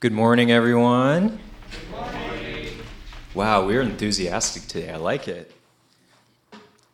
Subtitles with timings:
[0.00, 1.40] Good morning, everyone.
[1.72, 2.68] Good morning.
[3.34, 4.92] Wow, we're enthusiastic today.
[4.92, 5.50] I like it.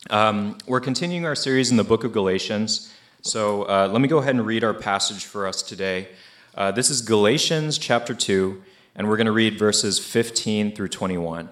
[0.08, 2.95] Um, we're continuing our series in the book of Galatians.
[3.21, 6.09] So uh, let me go ahead and read our passage for us today.
[6.55, 8.62] Uh, this is Galatians chapter 2,
[8.96, 11.50] and we're going to read verses 15 through 21.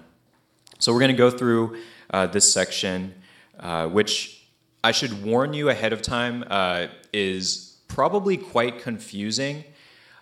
[0.79, 1.77] So we're going to go through
[2.09, 3.13] uh, this section,
[3.59, 4.43] uh, which
[4.83, 9.65] I should warn you ahead of time uh, is probably quite confusing.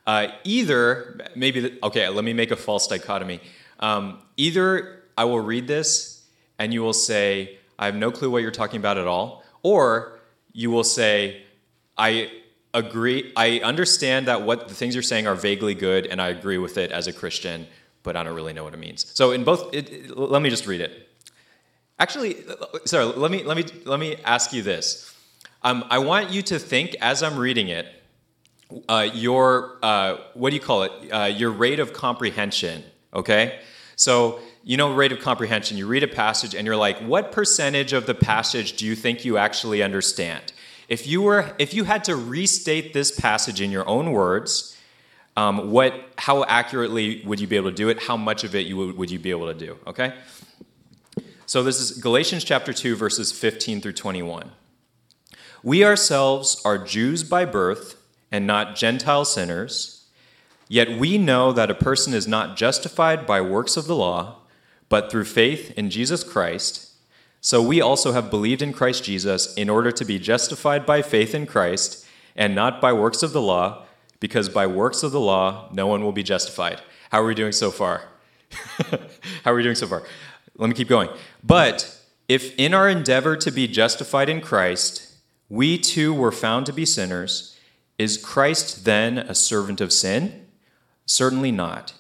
[0.08, 3.40] Uh, either, maybe, okay, let me make a false dichotomy.
[3.80, 6.26] Um, either I will read this
[6.58, 9.44] and you will say, I have no clue what you're talking about at all.
[9.64, 10.20] Or
[10.54, 11.44] you will say,
[11.98, 12.32] I
[12.74, 16.58] agree, I understand that what the things you're saying are vaguely good, and I agree
[16.58, 17.68] with it as a Christian,
[18.04, 19.06] but I don't really know what it means.
[19.14, 21.10] So in both, it, it, let me just read it.
[22.00, 22.38] Actually,
[22.86, 25.14] sorry, let me, let me, let me ask you this.
[25.64, 27.86] Um, I want you to think as I'm reading it,
[28.88, 30.92] uh, your, uh, what do you call it?
[31.12, 33.60] Uh, your rate of comprehension, okay?
[33.96, 37.94] So you know rate of comprehension you read a passage and you're like what percentage
[37.94, 40.54] of the passage do you think you actually understand
[40.88, 44.78] if you were if you had to restate this passage in your own words
[45.38, 48.66] um, what how accurately would you be able to do it how much of it
[48.68, 50.14] you would, would you be able to do okay
[51.46, 54.52] so this is galatians chapter 2 verses 15 through 21
[55.64, 58.01] we ourselves are jews by birth
[58.32, 60.06] and not gentile sinners
[60.68, 64.42] yet we know that a person is not justified by works of the law
[64.92, 66.92] but through faith in Jesus Christ.
[67.40, 71.34] So we also have believed in Christ Jesus in order to be justified by faith
[71.34, 73.86] in Christ and not by works of the law,
[74.20, 76.82] because by works of the law, no one will be justified.
[77.10, 78.04] How are we doing so far?
[79.44, 80.04] How are we doing so far?
[80.58, 81.08] Let me keep going.
[81.42, 85.16] But if in our endeavor to be justified in Christ,
[85.48, 87.51] we too were found to be sinners,
[88.02, 90.48] is Christ then a servant of sin?
[91.06, 91.94] Certainly not.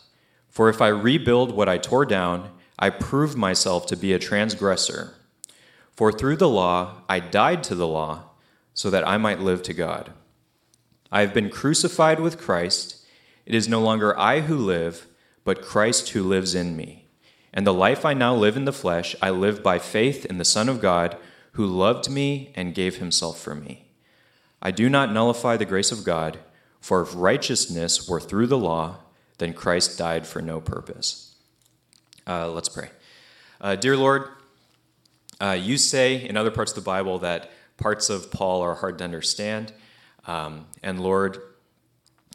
[0.49, 2.49] For if I rebuild what I tore down,
[2.79, 5.13] I prove myself to be a transgressor.
[5.91, 8.31] For through the law I died to the law,
[8.73, 10.11] so that I might live to God.
[11.11, 13.05] I have been crucified with Christ.
[13.45, 15.07] It is no longer I who live,
[15.43, 17.09] but Christ who lives in me.
[17.53, 20.45] And the life I now live in the flesh, I live by faith in the
[20.45, 21.15] Son of God,
[21.51, 23.90] who loved me and gave himself for me.
[24.61, 26.39] I do not nullify the grace of God,
[26.79, 28.97] for if righteousness were through the law,
[29.39, 31.35] then Christ died for no purpose.
[32.27, 32.89] Uh, let's pray.
[33.59, 34.27] Uh, dear Lord,
[35.41, 38.99] uh, you say in other parts of the Bible that parts of Paul are hard
[38.99, 39.73] to understand.
[40.27, 41.41] Um, and Lord,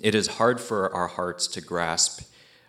[0.02, 2.22] it is hard for our hearts to grasp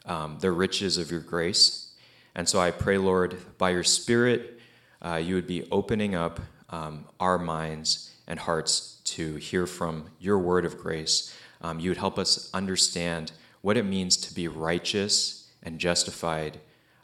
[0.05, 1.91] um, the riches of your grace.
[2.35, 4.59] And so I pray, Lord, by your Spirit,
[5.01, 10.37] uh, you would be opening up um, our minds and hearts to hear from your
[10.37, 11.33] word of grace.
[11.61, 13.31] Um, you would help us understand
[13.61, 16.59] what it means to be righteous and justified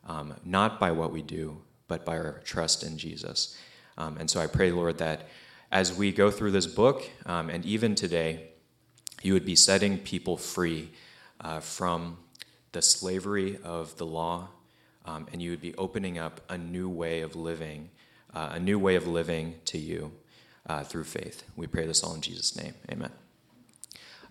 [0.06, 3.58] um, not by what we do, but by our trust in Jesus.
[3.97, 5.30] Um, and so I pray, Lord, that
[5.72, 8.50] as we go through this book, um, and even today,
[9.22, 10.92] you would be setting people free
[11.40, 12.18] uh, from
[12.74, 14.50] the slavery of the law,
[15.06, 17.90] um, and you would be opening up a new way of living,
[18.34, 20.12] uh, a new way of living to you
[20.68, 21.44] uh, through faith.
[21.56, 22.74] We pray this all in Jesus' name.
[22.91, 23.12] Amen.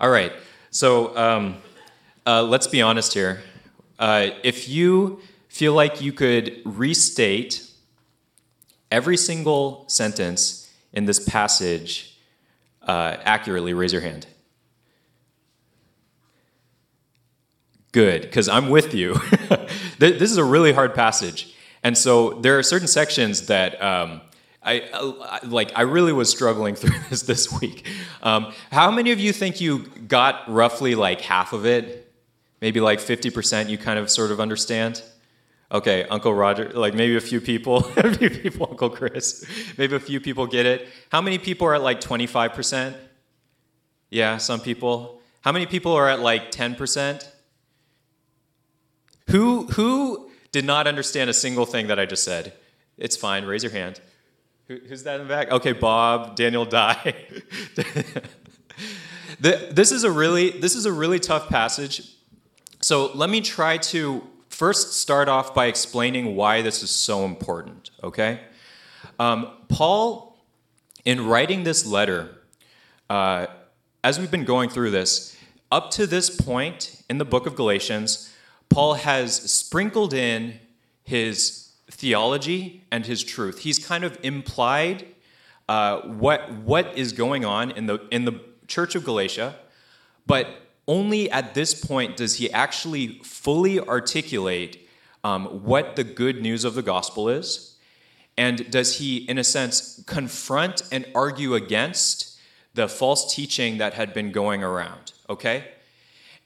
[0.00, 0.32] All right,
[0.70, 1.56] so um,
[2.26, 3.42] uh, let's be honest here.
[3.98, 7.70] Uh, if you feel like you could restate
[8.90, 12.18] every single sentence in this passage
[12.82, 14.26] uh, accurately, raise your hand.
[17.92, 19.14] Good, because I'm with you.
[19.98, 21.54] this is a really hard passage.
[21.82, 24.22] And so there are certain sections that um,
[24.64, 25.72] I, I, like.
[25.74, 27.88] I really was struggling through this this week.
[28.22, 32.12] Um, how many of you think you got roughly like half of it?
[32.60, 35.02] Maybe like 50% you kind of sort of understand?
[35.72, 39.44] okay, Uncle Roger, like maybe a few people, a few people, Uncle Chris,
[39.78, 40.88] maybe a few people get it.
[41.10, 42.94] How many people are at like 25%?
[44.10, 45.20] Yeah, some people.
[45.40, 47.26] How many people are at like 10%?
[49.30, 52.52] Who, who did not understand a single thing that I just said?
[52.98, 54.00] It's fine, raise your hand.
[54.72, 55.50] Who, who's that in the back?
[55.50, 57.14] Okay, Bob, Daniel Dye.
[59.38, 62.16] this is a really this is a really tough passage.
[62.80, 67.90] So let me try to first start off by explaining why this is so important,
[68.02, 68.40] okay?
[69.18, 70.38] Um, Paul,
[71.04, 72.34] in writing this letter,
[73.10, 73.48] uh,
[74.02, 75.36] as we've been going through this,
[75.70, 78.34] up to this point in the book of Galatians,
[78.70, 80.60] Paul has sprinkled in
[81.04, 83.60] his theology and his truth.
[83.60, 85.06] He's kind of implied
[85.68, 89.56] uh, what, what is going on in the, in the church of Galatia,
[90.26, 90.48] but
[90.88, 94.88] only at this point does he actually fully articulate
[95.22, 97.76] um, what the good news of the gospel is.
[98.36, 102.38] And does he, in a sense, confront and argue against
[102.74, 105.12] the false teaching that had been going around?
[105.28, 105.64] Okay?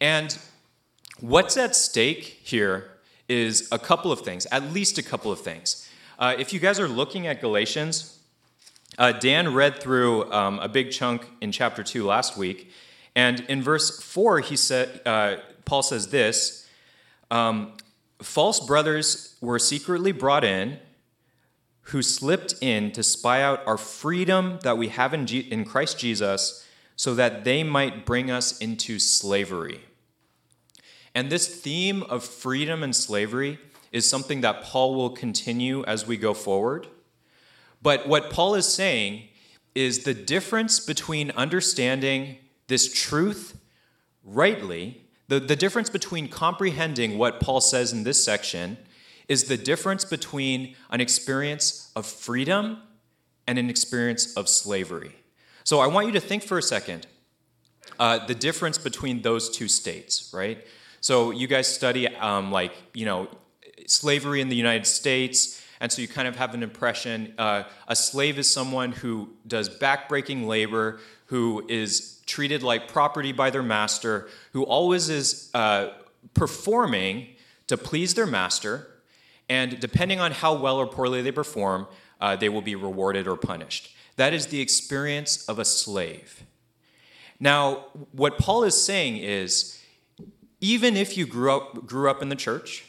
[0.01, 0.37] And
[1.21, 2.96] what's at stake here
[3.29, 5.89] is a couple of things, at least a couple of things.
[6.19, 8.19] Uh, if you guys are looking at Galatians,
[8.99, 12.71] uh, Dan read through um, a big chunk in chapter 2 last week,
[13.15, 16.69] and in verse 4, he said, uh, Paul says this
[17.31, 17.73] um,
[18.23, 20.79] False brothers were secretly brought in
[21.91, 25.99] who slipped in to spy out our freedom that we have in, G- in Christ
[25.99, 29.83] Jesus so that they might bring us into slavery.
[31.17, 33.59] And this theme of freedom and slavery
[33.91, 36.89] is something that Paul will continue as we go forward.
[37.81, 39.29] But what Paul is saying
[39.75, 42.37] is the difference between understanding
[42.67, 43.59] this truth
[44.25, 48.77] rightly, the, the difference between comprehending what Paul says in this section
[49.27, 52.83] is the difference between an experience of freedom
[53.47, 55.17] and an experience of slavery.
[55.65, 57.07] So I want you to think for a second
[57.99, 60.63] uh, the difference between those two states, right?
[61.07, 63.29] So you guys study, um, like, you know,
[63.87, 67.95] slavery in the United States, and so you kind of have an impression uh, a
[67.95, 74.29] slave is someone who does backbreaking labor, who is treated like property by their master,
[74.53, 75.91] who always is uh,
[76.35, 77.29] performing
[77.69, 78.89] to please their master,
[79.49, 81.87] and depending on how well or poorly they perform,
[82.21, 83.95] uh, they will be rewarded or punished.
[84.17, 86.43] That is the experience of a slave.
[87.39, 89.77] Now, what Paul is saying is
[90.61, 92.85] even if you grew up, grew up in the church,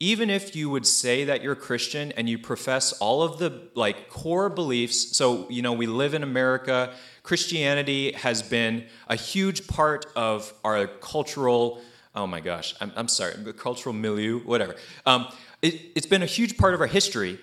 [0.00, 4.10] even if you would say that you're Christian and you profess all of the like
[4.10, 6.92] core beliefs, so you know we live in America,
[7.22, 11.80] Christianity has been a huge part of our cultural.
[12.14, 14.74] Oh my gosh, I'm, I'm sorry, cultural milieu, whatever.
[15.06, 15.28] Um,
[15.62, 17.38] it, it's been a huge part of our history,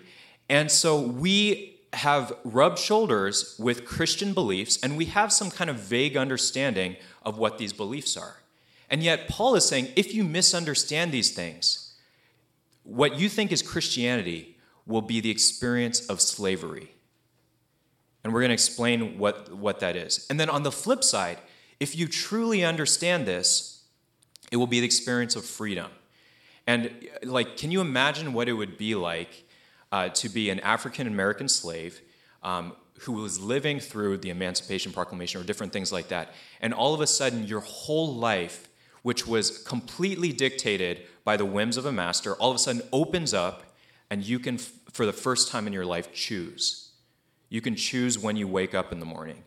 [0.49, 5.77] and so we have rubbed shoulders with Christian beliefs, and we have some kind of
[5.77, 8.40] vague understanding of what these beliefs are.
[8.91, 11.95] And yet, Paul is saying if you misunderstand these things,
[12.83, 16.91] what you think is Christianity will be the experience of slavery.
[18.23, 20.27] And we're going to explain what, what that is.
[20.29, 21.39] And then on the flip side,
[21.79, 23.83] if you truly understand this,
[24.51, 25.89] it will be the experience of freedom.
[26.67, 26.91] And,
[27.23, 29.45] like, can you imagine what it would be like
[29.91, 32.01] uh, to be an African American slave
[32.43, 36.93] um, who was living through the Emancipation Proclamation or different things like that, and all
[36.93, 38.69] of a sudden your whole life,
[39.01, 43.33] which was completely dictated by the whims of a master all of a sudden opens
[43.33, 43.63] up
[44.09, 46.91] and you can, for the first time in your life, choose.
[47.49, 49.43] You can choose when you wake up in the morning.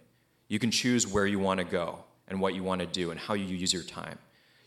[0.49, 3.21] You can choose where you want to go and what you want to do and
[3.21, 4.19] how you use your time.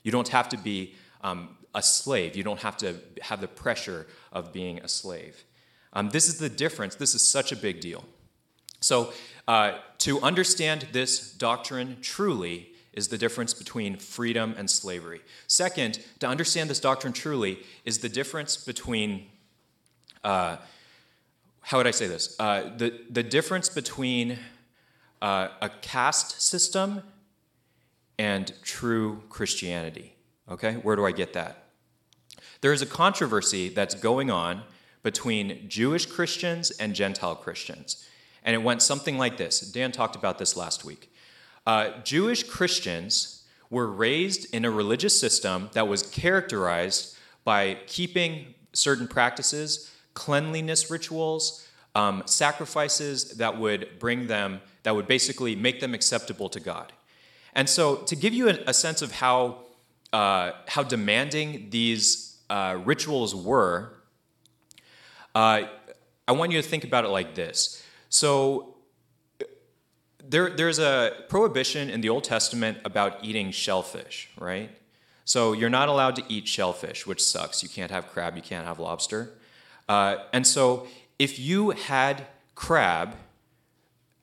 [0.03, 2.35] You don't have to be um, a slave.
[2.35, 5.43] You don't have to have the pressure of being a slave.
[5.93, 6.95] Um, this is the difference.
[6.95, 8.05] This is such a big deal.
[8.79, 9.11] So,
[9.47, 15.21] uh, to understand this doctrine truly, is the difference between freedom and slavery.
[15.45, 19.27] Second, to understand this doctrine truly is the difference between,
[20.23, 20.57] uh,
[21.61, 22.35] how would I say this?
[22.39, 24.39] Uh, the, the difference between
[25.21, 27.03] uh, a caste system
[28.17, 30.15] and true Christianity.
[30.49, 31.65] Okay, where do I get that?
[32.61, 34.63] There is a controversy that's going on
[35.03, 38.07] between Jewish Christians and Gentile Christians.
[38.43, 39.59] And it went something like this.
[39.59, 41.11] Dan talked about this last week.
[41.67, 49.05] Uh, Jewish Christians were raised in a religious system that was characterized by keeping certain
[49.05, 56.47] practices, cleanliness rituals, um, sacrifices that would bring them, that would basically make them acceptable
[56.47, 56.93] to God.
[57.53, 59.65] And so, to give you a, a sense of how,
[60.13, 63.91] uh, how demanding these uh, rituals were,
[65.35, 65.63] uh,
[66.29, 67.83] I want you to think about it like this.
[68.07, 68.76] So,
[70.29, 74.69] there, there's a prohibition in the Old Testament about eating shellfish, right?
[75.25, 77.61] So you're not allowed to eat shellfish, which sucks.
[77.61, 79.33] You can't have crab, you can't have lobster.
[79.89, 80.87] Uh, and so
[81.19, 83.15] if you had crab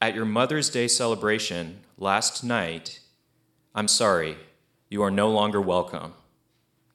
[0.00, 3.00] at your Mother's Day celebration last night,
[3.74, 4.36] I'm sorry,
[4.88, 6.14] you are no longer welcome.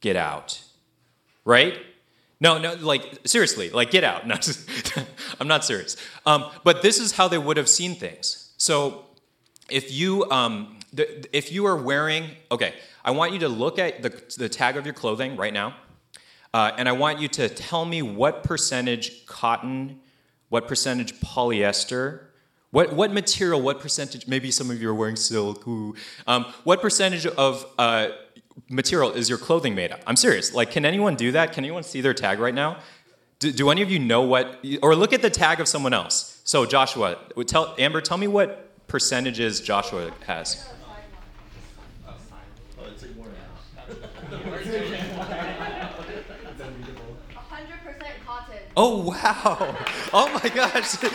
[0.01, 0.61] Get out.
[1.45, 1.77] Right?
[2.39, 4.25] No, no, like seriously, like get out.
[4.27, 4.47] Not,
[5.39, 5.97] I'm not serious.
[6.25, 8.48] Um, but this is how they would have seen things.
[8.59, 9.05] So
[9.71, 10.77] if you um,
[11.33, 14.85] if you are wearing okay, I want you to look at the, the tag of
[14.85, 15.75] your clothing right now,
[16.53, 20.01] uh, and I want you to tell me what percentage cotton,
[20.49, 22.25] what percentage polyester,
[22.71, 25.95] What, what material, what percentage, maybe some of you are wearing silk, ooh,
[26.27, 28.09] um, what percentage of uh,
[28.69, 29.99] material is your clothing made of?
[30.05, 30.53] I'm serious.
[30.53, 31.53] Like, can anyone do that?
[31.53, 32.77] Can anyone see their tag right now?
[33.39, 36.41] Do, do any of you know what, or look at the tag of someone else?
[36.43, 37.17] So, Joshua,
[37.47, 40.67] tell, Amber, tell me what percentages Joshua has.
[40.67, 40.75] Oh.
[48.77, 49.75] Oh, wow.
[50.13, 50.95] Oh, my gosh.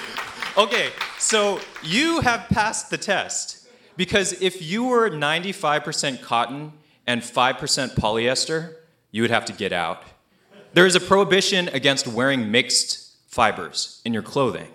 [0.57, 3.67] Okay, so you have passed the test.
[3.97, 6.73] Because if you were 95% cotton
[7.09, 8.75] and 5% polyester,
[9.11, 10.05] you would have to get out.
[10.75, 14.67] There is a prohibition against wearing mixed fibers in your clothing.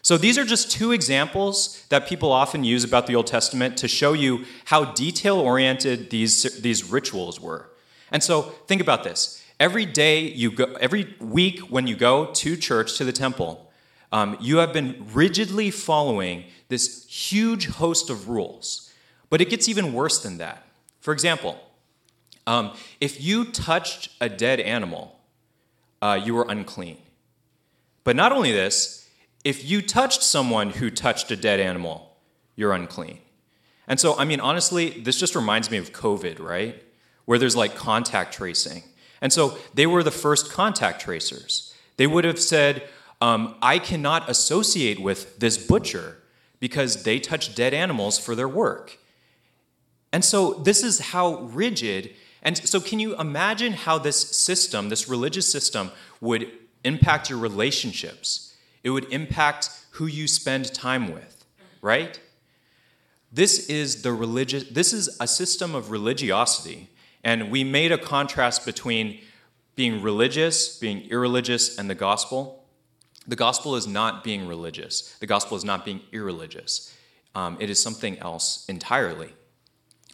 [0.00, 3.88] So these are just two examples that people often use about the Old Testament to
[3.88, 7.68] show you how detail oriented these, these rituals were.
[8.12, 9.42] And so think about this.
[9.58, 13.72] Every day you go, every week when you go to church, to the temple,
[14.12, 18.92] um, you have been rigidly following this huge host of rules.
[19.28, 20.64] But it gets even worse than that.
[21.00, 21.58] For example,
[22.46, 25.15] um, if you touched a dead animal,
[26.06, 26.98] uh, you were unclean.
[28.04, 29.08] But not only this,
[29.42, 32.16] if you touched someone who touched a dead animal,
[32.54, 33.18] you're unclean.
[33.88, 36.80] And so, I mean, honestly, this just reminds me of COVID, right?
[37.24, 38.84] Where there's like contact tracing.
[39.20, 41.74] And so they were the first contact tracers.
[41.96, 42.88] They would have said,
[43.20, 46.18] um, I cannot associate with this butcher
[46.60, 48.98] because they touch dead animals for their work.
[50.12, 52.14] And so this is how rigid.
[52.46, 56.50] And so, can you imagine how this system, this religious system, would
[56.84, 58.56] impact your relationships?
[58.84, 61.44] It would impact who you spend time with,
[61.82, 62.20] right?
[63.32, 66.88] This is the religious, this is a system of religiosity
[67.24, 69.20] and we made a contrast between
[69.74, 72.64] being religious, being irreligious, and the gospel.
[73.26, 76.94] The gospel is not being religious, the gospel is not being irreligious.
[77.34, 79.34] Um, it is something else entirely.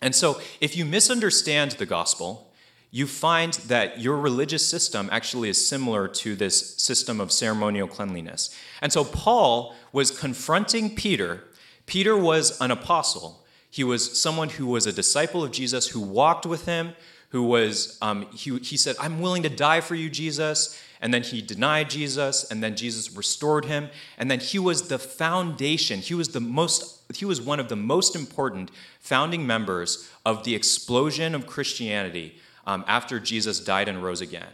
[0.02, 2.52] And so, if you misunderstand the gospel,
[2.90, 8.54] you find that your religious system actually is similar to this system of ceremonial cleanliness.
[8.82, 11.44] And so, Paul was confronting Peter.
[11.86, 16.44] Peter was an apostle, he was someone who was a disciple of Jesus, who walked
[16.44, 16.92] with him,
[17.30, 20.78] who was, um, he, he said, I'm willing to die for you, Jesus.
[21.00, 23.88] And then he denied Jesus, and then Jesus restored him.
[24.18, 26.00] And then he was the foundation.
[26.00, 30.54] He was the most, he was one of the most important founding members of the
[30.54, 34.48] explosion of Christianity um, after Jesus died and rose again.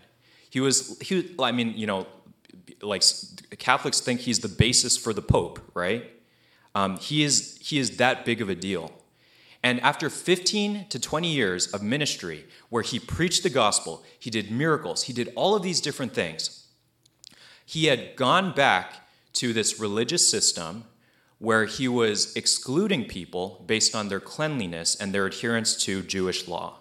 [0.50, 2.06] He was, he, I mean, you know,
[2.82, 3.02] like
[3.58, 6.10] Catholics think he's the basis for the Pope, right?
[6.74, 8.92] Um, he, is, he is that big of a deal.
[9.62, 14.50] And after 15 to 20 years of ministry, where he preached the gospel, he did
[14.50, 16.66] miracles, he did all of these different things,
[17.66, 20.84] he had gone back to this religious system
[21.38, 26.78] where he was excluding people based on their cleanliness and their adherence to Jewish law.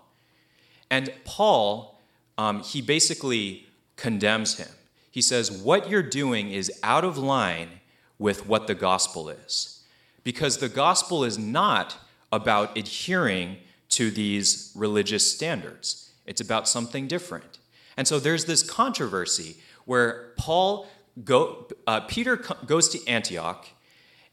[0.90, 2.00] And Paul,
[2.38, 4.70] um, he basically condemns him.
[5.12, 7.82] He says, What you're doing is out of line
[8.20, 9.84] with what the gospel is.
[10.24, 11.98] Because the gospel is not
[12.32, 13.58] about adhering
[13.90, 16.12] to these religious standards.
[16.26, 17.60] It's about something different.
[17.96, 20.88] And so there's this controversy where Paul
[21.24, 22.36] go, uh, Peter
[22.66, 23.68] goes to Antioch,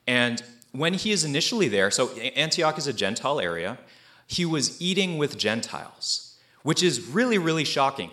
[0.06, 0.42] and
[0.73, 3.78] when he is initially there, so Antioch is a Gentile area,
[4.26, 8.11] he was eating with Gentiles, which is really, really shocking.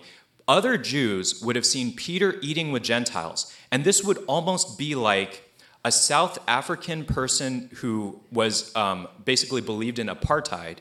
[0.47, 5.51] Other Jews would have seen Peter eating with Gentiles, and this would almost be like
[5.83, 10.77] a South African person who was um, basically believed in apartheid,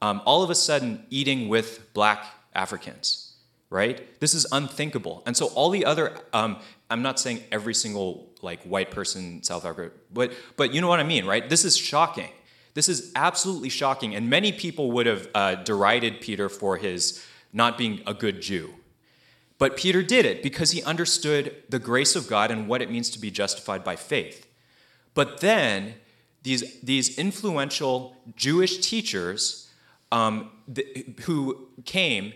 [0.00, 3.34] um, all of a sudden eating with black Africans,
[3.68, 4.18] right?
[4.20, 5.22] This is unthinkable.
[5.26, 6.56] And so all the other, um,
[6.90, 10.88] I'm not saying every single like white person in South Africa, but but you know
[10.88, 11.48] what I mean, right?
[11.48, 12.30] This is shocking.
[12.74, 17.76] This is absolutely shocking, and many people would have uh, derided Peter for his not
[17.76, 18.74] being a good Jew,
[19.58, 23.10] but Peter did it because he understood the grace of God and what it means
[23.10, 24.46] to be justified by faith.
[25.14, 25.94] But then
[26.42, 29.68] these, these influential Jewish teachers
[30.10, 32.32] um, th- who came,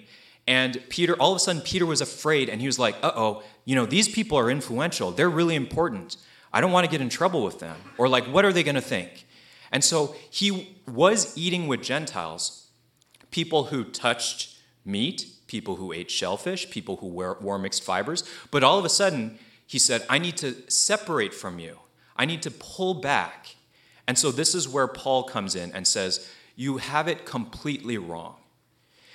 [0.47, 3.43] and Peter, all of a sudden, Peter was afraid and he was like, uh oh,
[3.65, 5.11] you know, these people are influential.
[5.11, 6.17] They're really important.
[6.53, 7.77] I don't want to get in trouble with them.
[7.99, 9.27] Or, like, what are they going to think?
[9.73, 12.69] And so he was eating with Gentiles,
[13.31, 18.23] people who touched meat, people who ate shellfish, people who wore, mixed fibers.
[18.51, 21.79] But all of a sudden, he said, I need to separate from you.
[22.17, 23.57] I need to pull back.
[24.07, 28.37] And so this is where Paul comes in and says, You have it completely wrong.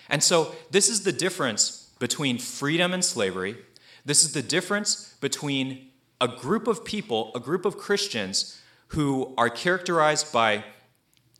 [0.09, 3.57] And so this is the difference between freedom and slavery.
[4.05, 5.89] This is the difference between
[6.21, 10.63] a group of people, a group of Christians who are characterized by,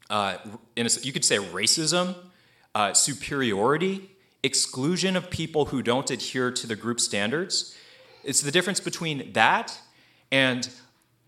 [0.09, 0.37] uh,
[0.77, 2.15] a, you could say, racism,
[2.75, 4.09] uh, superiority,
[4.43, 7.75] exclusion of people who don't adhere to the group standards.
[8.23, 9.79] It's the difference between that
[10.31, 10.69] and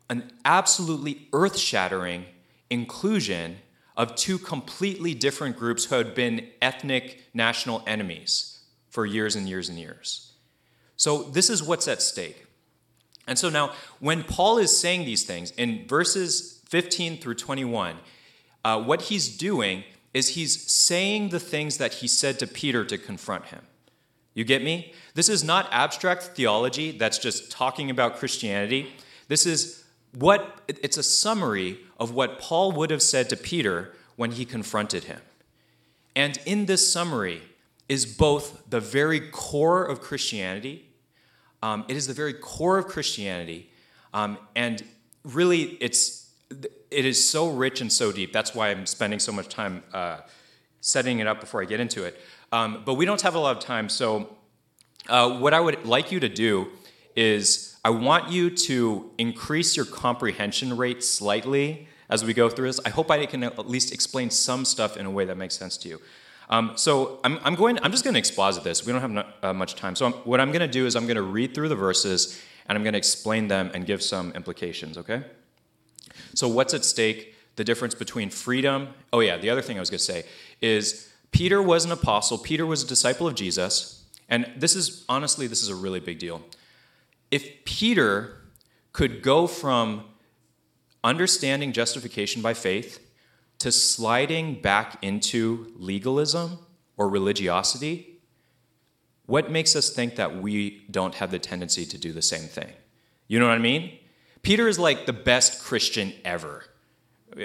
[0.09, 2.25] an absolutely earth shattering
[2.69, 3.57] inclusion
[3.97, 8.59] of two completely different groups who had been ethnic national enemies
[8.89, 10.30] for years and years and years.
[10.97, 12.45] So, this is what's at stake.
[13.27, 17.97] And so now, when Paul is saying these things in verses 15 through 21,
[18.63, 19.83] uh, what he's doing
[20.13, 23.61] is he's saying the things that he said to Peter to confront him.
[24.33, 24.93] You get me?
[25.13, 28.93] This is not abstract theology that's just talking about Christianity.
[29.27, 29.83] This is
[30.13, 35.05] what it's a summary of what Paul would have said to Peter when he confronted
[35.05, 35.21] him.
[36.15, 37.41] And in this summary
[37.91, 40.85] is both the very core of Christianity,
[41.61, 43.69] um, it is the very core of Christianity,
[44.13, 44.81] um, and
[45.25, 46.31] really it's
[46.89, 48.31] it is so rich and so deep.
[48.31, 50.19] That's why I'm spending so much time uh,
[50.79, 52.17] setting it up before I get into it.
[52.53, 54.37] Um, but we don't have a lot of time, so
[55.09, 56.69] uh, what I would like you to do
[57.13, 62.79] is I want you to increase your comprehension rate slightly as we go through this.
[62.85, 65.75] I hope I can at least explain some stuff in a way that makes sense
[65.79, 65.99] to you.
[66.51, 67.79] Um, so I'm, I'm, going.
[67.81, 68.85] I'm just going to exposit this.
[68.85, 69.95] We don't have uh, much time.
[69.95, 72.39] So I'm, what I'm going to do is I'm going to read through the verses
[72.67, 74.97] and I'm going to explain them and give some implications.
[74.97, 75.23] Okay.
[76.35, 77.35] So what's at stake?
[77.55, 78.89] The difference between freedom.
[79.11, 79.37] Oh yeah.
[79.37, 80.23] The other thing I was going to say
[80.61, 82.37] is Peter was an apostle.
[82.37, 86.19] Peter was a disciple of Jesus, and this is honestly this is a really big
[86.19, 86.41] deal.
[87.29, 88.37] If Peter
[88.93, 90.05] could go from
[91.03, 92.99] understanding justification by faith
[93.61, 96.57] to sliding back into legalism
[96.97, 98.19] or religiosity,
[99.27, 102.71] what makes us think that we don't have the tendency to do the same thing?
[103.27, 103.97] You know what I mean?
[104.41, 106.65] Peter is like the best Christian ever.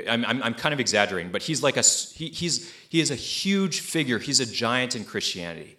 [0.08, 3.14] I'm, I'm, I'm kind of exaggerating, but he's like a, he, he's, he is a
[3.14, 4.18] huge figure.
[4.18, 5.76] He's a giant in Christianity.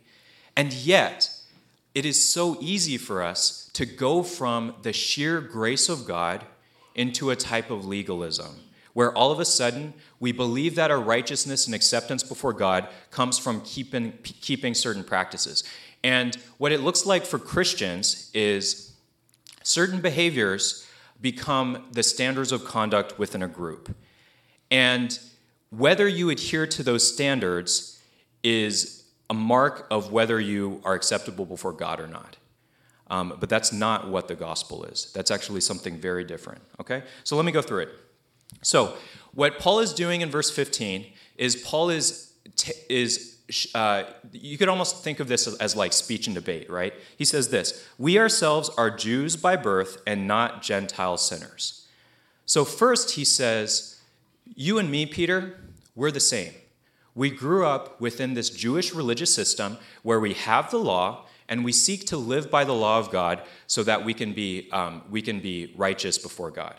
[0.55, 1.31] And yet,
[1.95, 6.45] it is so easy for us to go from the sheer grace of God
[6.93, 8.55] into a type of legalism
[8.97, 13.37] where all of a sudden we believe that our righteousness and acceptance before God comes
[13.37, 15.63] from keeping, keeping certain practices.
[16.03, 18.93] And what it looks like for Christians is
[19.61, 20.87] certain behaviors
[21.21, 23.95] become the standards of conduct within a group.
[24.71, 25.19] And
[25.69, 28.01] whether you adhere to those standards
[28.41, 32.37] is a mark of whether you are acceptable before God or not.
[33.11, 35.11] Um, but that's not what the gospel is.
[35.13, 36.63] That's actually something very different.
[36.81, 37.03] Okay?
[37.23, 37.89] So let me go through it.
[38.61, 38.95] So,
[39.33, 41.05] what Paul is doing in verse 15
[41.37, 43.37] is Paul is, t- is
[43.75, 46.93] uh, you could almost think of this as, as like speech and debate, right?
[47.17, 51.87] He says this We ourselves are Jews by birth and not Gentile sinners.
[52.45, 54.01] So, first, he says,
[54.55, 55.59] You and me, Peter,
[55.95, 56.53] we're the same.
[57.15, 61.71] We grew up within this Jewish religious system where we have the law and we
[61.71, 65.21] seek to live by the law of God so that we can be, um, we
[65.21, 66.75] can be righteous before God.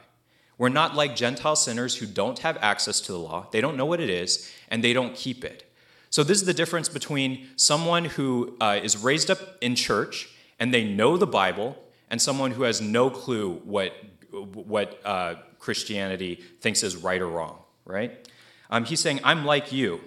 [0.59, 3.87] We're not like Gentile sinners who don't have access to the law, they don't know
[3.87, 5.65] what it is, and they don't keep it.
[6.11, 10.75] So, this is the difference between someone who uh, is raised up in church and
[10.75, 11.77] they know the Bible,
[12.11, 13.93] and someone who has no clue what,
[14.33, 18.29] what uh, Christianity thinks is right or wrong, right?
[18.71, 20.01] Um, he's saying, I'm like you.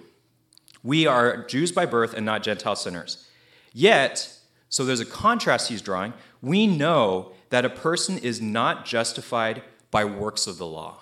[0.82, 3.28] We are Jews by birth and not Gentile sinners.
[3.72, 4.36] Yet,
[4.68, 6.12] so there's a contrast he's drawing.
[6.40, 10.98] We know that a person is not justified by works of the law.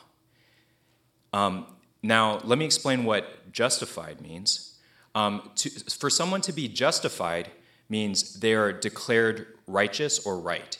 [1.32, 1.66] Um,
[2.02, 4.78] now, let me explain what justified means.
[5.14, 7.50] Um, to, for someone to be justified
[7.88, 10.78] means they are declared righteous or right.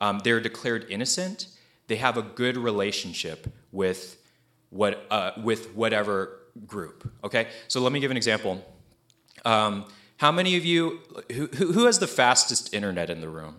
[0.00, 1.48] Um, they're declared innocent.
[1.88, 4.16] They have a good relationship with
[4.70, 7.10] what uh, with whatever group.
[7.24, 8.64] Okay, so let me give an example.
[9.44, 9.86] Um,
[10.18, 11.00] how many of you
[11.32, 13.56] who, who has the fastest internet in the room?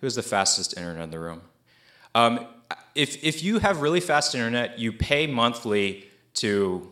[0.00, 1.42] Who has the fastest internet in the room?
[2.14, 2.46] Um,
[2.94, 6.88] if, if you have really fast internet, you pay monthly to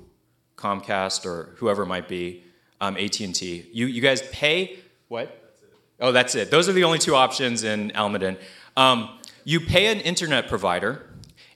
[0.56, 2.44] Comcast or whoever it might be,
[2.80, 3.70] um, AT&T.
[3.72, 5.26] You, you guys pay what?
[5.28, 5.62] That's
[6.00, 6.50] oh, that's it.
[6.50, 8.38] Those are the only two options in Almaden.
[8.76, 11.04] Um, you pay an internet provider,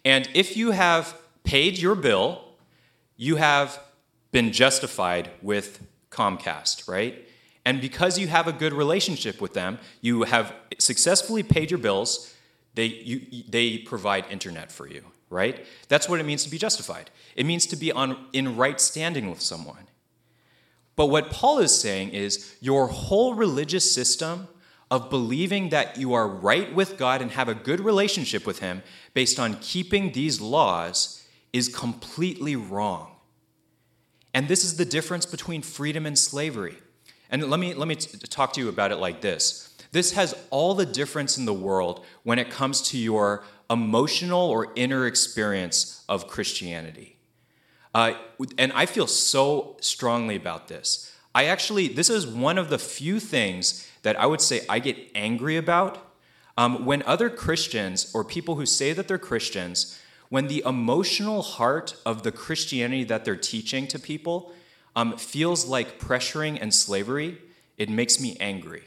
[0.05, 2.45] and if you have paid your bill,
[3.17, 3.79] you have
[4.33, 7.27] been justified with Comcast, right?
[7.65, 12.35] And because you have a good relationship with them, you have successfully paid your bills,
[12.75, 15.65] they, you, they provide internet for you, right?
[15.89, 17.11] That's what it means to be justified.
[17.37, 19.87] It means to be on, in right standing with someone.
[20.97, 24.49] But what Paul is saying is your whole religious system
[24.91, 28.83] of believing that you are right with God and have a good relationship with Him
[29.13, 33.11] based on keeping these laws is completely wrong.
[34.35, 36.77] And this is the difference between freedom and slavery.
[37.31, 39.74] And let me, let me t- talk to you about it like this.
[39.95, 44.73] This has all the difference in the world when it comes to your emotional or
[44.75, 47.17] inner experience of Christianity.
[47.95, 48.15] Uh,
[48.59, 51.15] and I feel so strongly about this.
[51.33, 54.99] I actually, this is one of the few things that I would say I get
[55.15, 56.05] angry about.
[56.59, 61.95] Um, when other Christians or people who say that they're Christians, when the emotional heart
[62.05, 64.51] of the Christianity that they're teaching to people
[64.97, 67.39] um, feels like pressuring and slavery,
[67.79, 68.83] it makes me angry.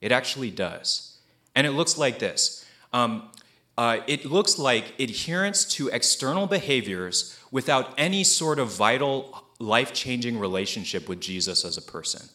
[0.00, 1.18] It actually does.
[1.54, 3.30] And it looks like this um,
[3.78, 10.36] uh, it looks like adherence to external behaviors without any sort of vital, life changing
[10.36, 12.28] relationship with Jesus as a person.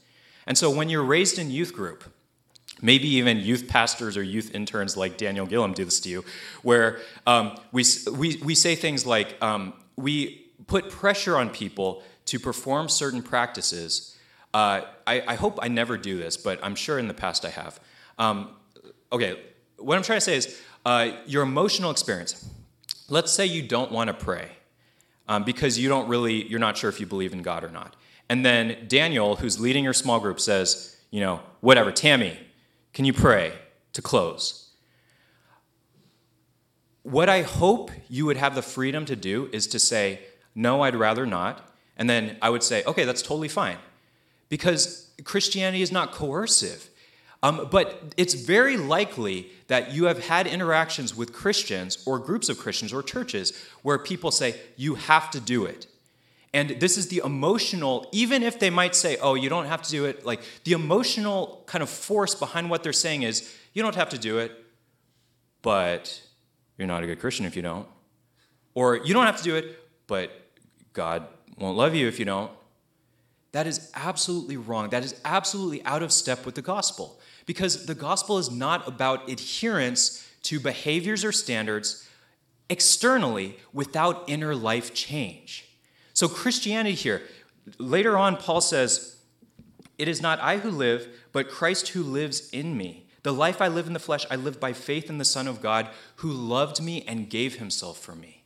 [0.48, 2.06] And so when you're raised in youth group,
[2.82, 6.24] maybe even youth pastors or youth interns like Daniel Gilham do this to you,
[6.62, 12.40] where um, we, we, we say things like, um, we put pressure on people to
[12.40, 14.13] perform certain practices.
[14.54, 17.50] Uh, I, I, hope I never do this, but I'm sure in the past I
[17.50, 17.80] have.
[18.20, 18.50] Um,
[19.12, 19.40] okay,
[19.78, 22.48] what I'm trying to say is uh, your emotional experience.
[23.10, 24.52] Let's say you don't want to pray
[25.28, 27.96] um, because you don't really, you're not sure if you believe in God or not.
[28.30, 32.38] And then Daniel, who's leading your small group, says, you know, whatever, Tammy,
[32.94, 33.54] can you pray
[33.94, 34.70] to close?
[37.04, 40.22] What I hope you would have the freedom to do is to say,
[40.56, 41.70] no, I'd rather not.
[41.98, 43.78] And then I would say, okay, that's totally fine.
[44.50, 46.90] Because Christianity is not coercive.
[47.44, 52.58] Um, but it's very likely that you have had interactions with Christians or groups of
[52.58, 53.52] Christians or churches
[53.82, 55.88] where people say, you have to do it.
[56.54, 59.90] And this is the emotional, even if they might say, oh, you don't have to
[59.90, 63.96] do it, like the emotional kind of force behind what they're saying is, you don't
[63.96, 64.52] have to do it,
[65.64, 66.22] but
[66.78, 67.88] you're not a good Christian if you don't.
[68.76, 70.32] Or you don't have to do it, but
[70.94, 71.28] God
[71.58, 72.52] won't love you if you don't.
[73.54, 74.90] That is absolutely wrong.
[74.90, 77.20] That is absolutely out of step with the gospel.
[77.46, 82.08] Because the gospel is not about adherence to behaviors or standards
[82.70, 85.70] externally without inner life change.
[86.14, 87.22] So, Christianity here,
[87.78, 89.18] later on, Paul says,
[89.98, 93.06] It is not I who live, but Christ who lives in me.
[93.22, 95.62] The life I live in the flesh, I live by faith in the Son of
[95.62, 98.44] God who loved me and gave himself for me.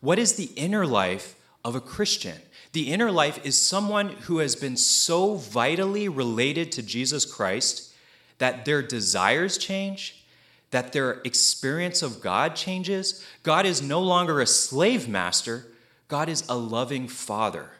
[0.00, 2.38] What is the inner life of a Christian?
[2.72, 7.92] The inner life is someone who has been so vitally related to Jesus Christ
[8.38, 10.24] that their desires change,
[10.70, 13.24] that their experience of God changes.
[13.42, 15.66] God is no longer a slave master,
[16.08, 17.70] God is a loving father.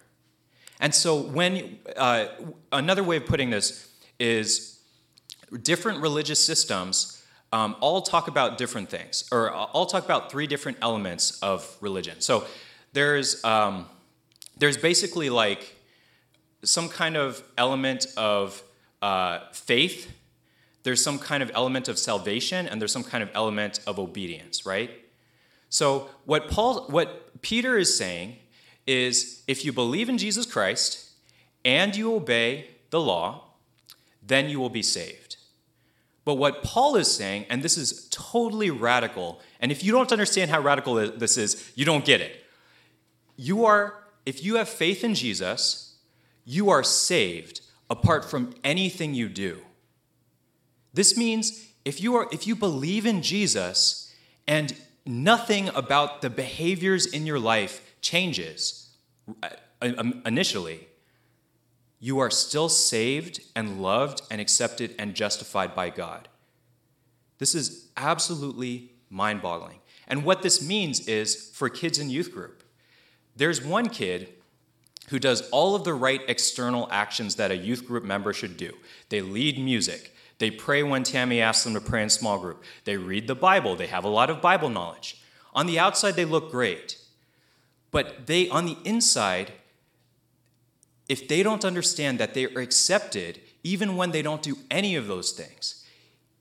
[0.81, 2.26] And so, when uh,
[2.72, 4.81] another way of putting this is
[5.62, 7.22] different religious systems
[7.53, 12.20] um, all talk about different things, or all talk about three different elements of religion.
[12.20, 12.44] So,
[12.92, 13.87] there's um,
[14.60, 15.74] there's basically like
[16.62, 18.62] some kind of element of
[19.02, 20.12] uh, faith
[20.82, 24.64] there's some kind of element of salvation and there's some kind of element of obedience,
[24.64, 24.90] right?
[25.68, 28.36] So what Paul what Peter is saying
[28.86, 31.10] is if you believe in Jesus Christ
[31.64, 33.44] and you obey the law,
[34.26, 35.36] then you will be saved.
[36.24, 40.50] But what Paul is saying, and this is totally radical, and if you don't understand
[40.50, 42.44] how radical this is, you don't get it.
[43.36, 43.94] You are,
[44.30, 45.96] if you have faith in Jesus,
[46.44, 49.62] you are saved apart from anything you do.
[50.94, 54.14] This means if you, are, if you believe in Jesus
[54.46, 54.72] and
[55.04, 58.90] nothing about the behaviors in your life changes
[59.42, 59.48] uh,
[59.82, 60.86] um, initially,
[61.98, 66.28] you are still saved and loved and accepted and justified by God.
[67.38, 69.80] This is absolutely mind boggling.
[70.06, 72.59] And what this means is for kids in youth group,
[73.36, 74.28] there's one kid
[75.08, 78.72] who does all of the right external actions that a youth group member should do.
[79.08, 82.64] They lead music, they pray when Tammy asks them to pray in small group.
[82.84, 83.76] They read the Bible.
[83.76, 85.22] They have a lot of Bible knowledge.
[85.52, 86.96] On the outside, they look great.
[87.90, 89.52] But they, on the inside,
[91.10, 95.08] if they don't understand that they are accepted, even when they don't do any of
[95.08, 95.84] those things,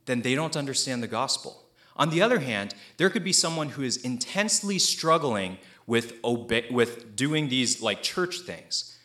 [0.06, 1.66] then they don't understand the gospel.
[1.98, 5.58] On the other hand, there could be someone who is intensely struggling
[5.90, 8.96] with, obe- with doing these like church things.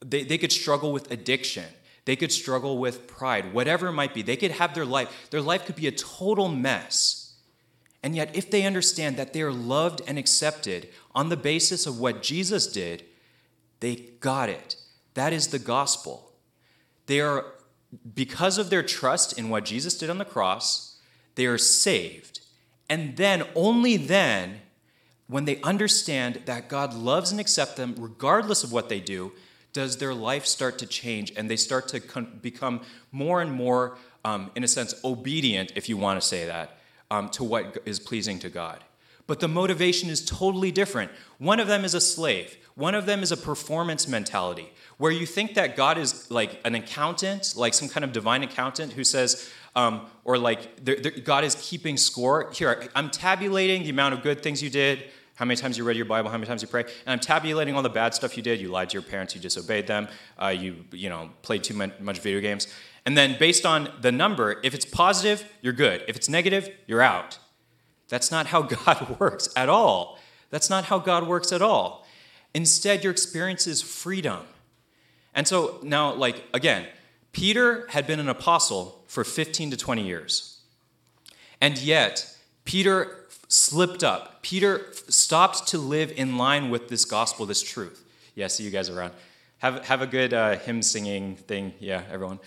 [0.00, 1.64] They, they could struggle with addiction.
[2.04, 4.22] They could struggle with pride, whatever it might be.
[4.22, 7.34] They could have their life, their life could be a total mess.
[8.04, 11.98] And yet, if they understand that they are loved and accepted on the basis of
[11.98, 13.04] what Jesus did,
[13.80, 14.76] they got it.
[15.14, 16.32] That is the gospel.
[17.06, 17.46] They are
[18.14, 21.00] because of their trust in what Jesus did on the cross,
[21.34, 22.40] they are saved.
[22.88, 24.60] And then, only then,
[25.28, 29.32] when they understand that God loves and accepts them regardless of what they do,
[29.72, 32.00] does their life start to change and they start to
[32.42, 32.80] become
[33.12, 36.78] more and more, um, in a sense, obedient, if you want to say that,
[37.10, 38.82] um, to what is pleasing to God.
[39.26, 41.10] But the motivation is totally different.
[41.36, 45.26] One of them is a slave, one of them is a performance mentality, where you
[45.26, 49.50] think that God is like an accountant, like some kind of divine accountant who says,
[49.76, 52.50] um, or like they're, they're, God is keeping score.
[52.52, 55.04] Here, I'm tabulating the amount of good things you did,
[55.38, 57.76] how many times you read your Bible, how many times you pray, and I'm tabulating
[57.76, 58.60] all the bad stuff you did.
[58.60, 62.18] You lied to your parents, you disobeyed them, uh, you you know played too much
[62.18, 62.66] video games,
[63.06, 66.02] and then based on the number, if it's positive, you're good.
[66.08, 67.38] If it's negative, you're out.
[68.08, 70.18] That's not how God works at all.
[70.50, 72.04] That's not how God works at all.
[72.52, 74.40] Instead, your experience is freedom.
[75.34, 76.86] And so now, like, again,
[77.30, 80.60] Peter had been an apostle for 15 to 20 years.
[81.60, 84.42] And yet, Peter slipped up.
[84.42, 88.04] Peter stopped to live in line with this gospel, this truth.
[88.34, 89.12] Yeah, see you guys around.
[89.58, 91.72] Have, have a good uh, hymn singing thing.
[91.80, 92.38] Yeah, everyone.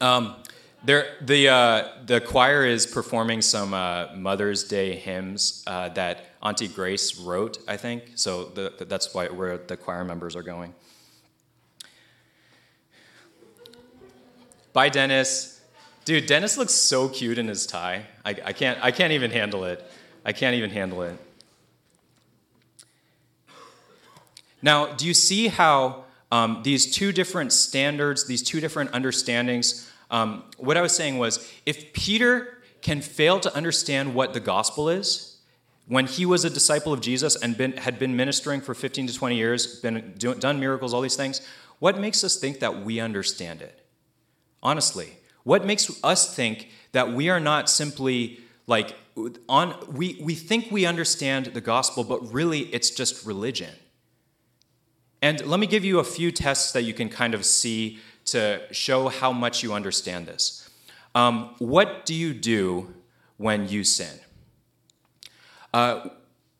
[0.00, 0.34] Um,
[0.84, 6.66] there, the, uh, the choir is performing some uh, Mother's Day hymns uh, that Auntie
[6.66, 8.12] Grace wrote, I think.
[8.16, 10.74] So the, that's why, where the choir members are going.
[14.72, 15.60] Bye, Dennis.
[16.04, 18.06] Dude, Dennis looks so cute in his tie.
[18.24, 19.84] I, I, can't, I can't even handle it.
[20.24, 21.18] I can't even handle it.
[24.62, 30.44] Now, do you see how um, these two different standards, these two different understandings, um,
[30.56, 35.38] what I was saying was if Peter can fail to understand what the gospel is,
[35.86, 39.14] when he was a disciple of Jesus and been, had been ministering for 15 to
[39.14, 41.40] 20 years, been do, done miracles, all these things,
[41.80, 43.84] what makes us think that we understand it?
[44.62, 48.94] Honestly, what makes us think that we are not simply like
[49.48, 53.74] on we, we think we understand the gospel, but really it's just religion.
[55.20, 58.62] And let me give you a few tests that you can kind of see to
[58.72, 60.68] show how much you understand this.
[61.14, 62.94] Um, what do you do
[63.36, 64.18] when you sin?
[65.72, 66.08] Uh,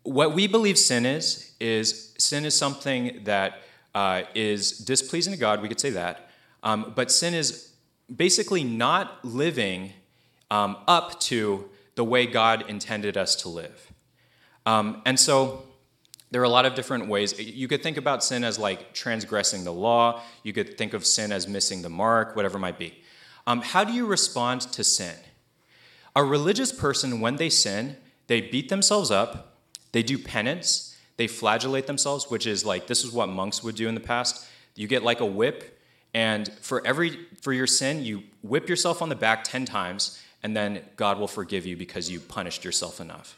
[0.02, 3.62] what we believe sin is, is sin is something that
[3.94, 6.30] uh, is displeasing to God, we could say that.
[6.62, 7.72] Um, but sin is
[8.14, 9.92] basically not living
[10.52, 13.90] um, up to the way God intended us to live.
[14.66, 15.64] Um, and so
[16.30, 17.38] there are a lot of different ways.
[17.40, 20.20] You could think about sin as like transgressing the law.
[20.42, 23.02] You could think of sin as missing the mark, whatever it might be.
[23.46, 25.14] Um, how do you respond to sin?
[26.14, 29.56] A religious person, when they sin, they beat themselves up,
[29.92, 33.88] they do penance, they flagellate themselves, which is like this is what monks would do
[33.88, 34.46] in the past.
[34.74, 35.80] You get like a whip,
[36.12, 40.56] and for every for your sin, you whip yourself on the back ten times, and
[40.56, 43.36] then God will forgive you because you punished yourself enough.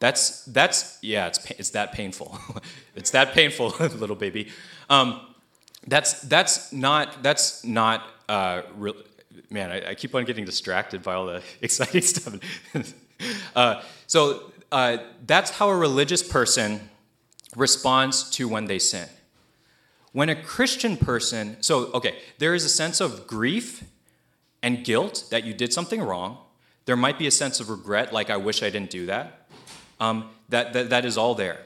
[0.00, 2.38] That's that's yeah, it's it's that painful.
[2.94, 4.48] it's that painful, little baby.
[4.88, 5.20] Um,
[5.86, 8.62] that's that's not that's not uh.
[9.50, 12.38] Man, I, I, keep on getting distracted by all the exciting stuff.
[13.56, 16.90] uh, so uh, that's how a religious person
[17.56, 19.08] responds to when they sin.
[20.12, 23.84] When a Christian person, so okay, there is a sense of grief
[24.62, 26.38] and guilt that you did something wrong.
[26.86, 29.38] There might be a sense of regret, like I wish I didn't do that
[30.00, 31.60] um, that, that, that is all there.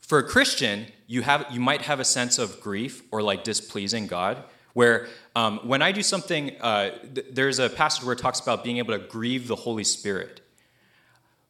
[0.00, 4.06] For a Christian, you, have, you might have a sense of grief or like displeasing
[4.06, 4.42] God,
[4.74, 8.64] where um, when I do something, uh, th- there's a passage where it talks about
[8.64, 10.40] being able to grieve the Holy Spirit.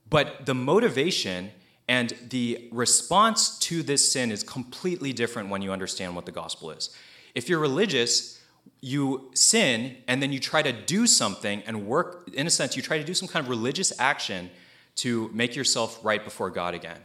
[0.08, 1.50] But the motivation
[1.88, 6.70] and the response to this sin is completely different when you understand what the gospel
[6.70, 6.90] is.
[7.34, 8.33] If you're religious,
[8.80, 12.82] you sin and then you try to do something and work, in a sense, you
[12.82, 14.50] try to do some kind of religious action
[14.96, 16.98] to make yourself right before God again.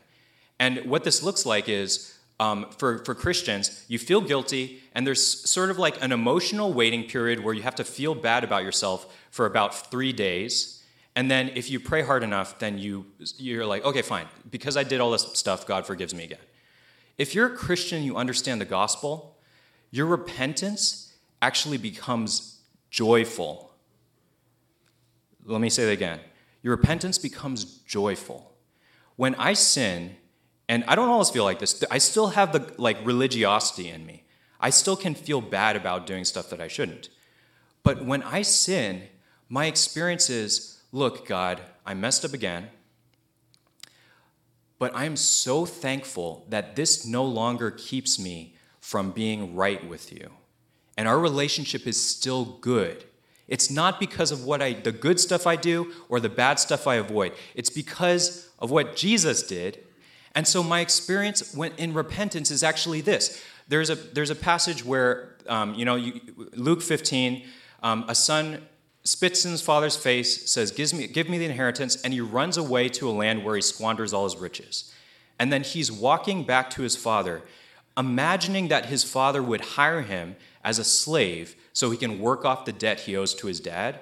[0.59, 5.49] And what this looks like is um, for, for Christians, you feel guilty, and there's
[5.49, 9.17] sort of like an emotional waiting period where you have to feel bad about yourself
[9.31, 10.83] for about three days.
[11.15, 13.05] And then if you pray hard enough, then you,
[13.37, 14.27] you're like, okay, fine.
[14.49, 16.39] Because I did all this stuff, God forgives me again.
[17.17, 19.37] If you're a Christian, you understand the gospel,
[19.91, 21.08] your repentance
[21.41, 23.73] actually becomes joyful.
[25.45, 26.19] Let me say that again
[26.61, 28.53] your repentance becomes joyful.
[29.15, 30.15] When I sin,
[30.67, 34.23] and I don't always feel like this, I still have the like religiosity in me.
[34.59, 37.09] I still can feel bad about doing stuff that I shouldn't.
[37.81, 39.03] But when I sin,
[39.47, 42.69] my experience is look, God, I messed up again.
[44.77, 50.11] But I am so thankful that this no longer keeps me from being right with
[50.13, 50.29] you.
[50.99, 53.05] And our relationship is still good.
[53.47, 56.87] It's not because of what I the good stuff I do or the bad stuff
[56.87, 57.31] I avoid.
[57.55, 59.79] It's because of what Jesus did.
[60.35, 63.41] And so my experience when in repentance is actually this.
[63.69, 66.19] There's a there's a passage where um, you know you,
[66.53, 67.47] Luke 15,
[67.81, 68.67] um, a son
[69.05, 72.57] spits in his father's face, says, give me, give me the inheritance, and he runs
[72.57, 74.93] away to a land where he squanders all his riches.
[75.39, 77.41] And then he's walking back to his father,
[77.97, 82.65] imagining that his father would hire him as a slave so he can work off
[82.65, 83.99] the debt he owes to his dad.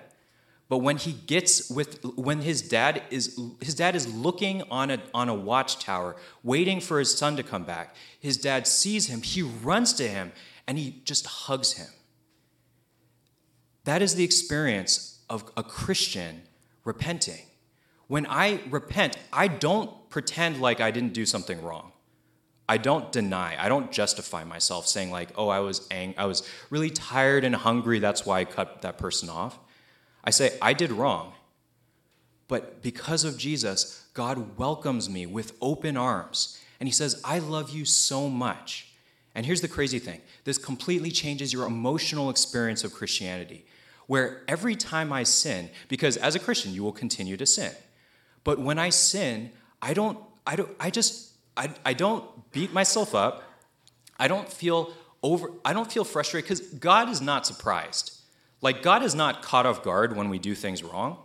[0.70, 5.02] But when he gets with when his dad is his dad is looking on a
[5.13, 7.96] on a watchtower, waiting for his son to come back.
[8.20, 10.34] His dad sees him, he runs to him,
[10.67, 11.88] and he just hugs him.
[13.86, 16.41] That is the experience of a Christian
[16.84, 17.46] repenting.
[18.08, 21.93] When I repent, I don't pretend like I didn't do something wrong.
[22.69, 23.56] I don't deny.
[23.63, 27.56] I don't justify myself saying like, "Oh, I was ang- I was really tired and
[27.56, 29.58] hungry, that's why I cut that person off."
[30.23, 31.34] I say, "I did wrong."
[32.47, 36.58] But because of Jesus, God welcomes me with open arms.
[36.80, 38.88] And he says, "I love you so much."
[39.34, 40.21] And here's the crazy thing.
[40.43, 43.65] This completely changes your emotional experience of Christianity
[44.08, 47.73] where every time I sin, because as a Christian, you will continue to sin.
[48.43, 49.51] But when I sin,
[49.82, 51.26] I don't, I don't, I just,
[51.58, 53.43] I, I don't beat myself up.
[54.20, 54.93] I don't feel
[55.24, 58.13] over, I don't feel frustrated because God is not surprised.
[58.62, 61.17] Like God is not caught off guard when we do things wrong.